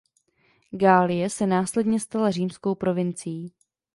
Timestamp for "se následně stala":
1.29-2.31